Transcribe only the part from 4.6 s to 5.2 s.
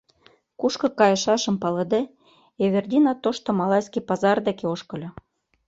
ошкыльо.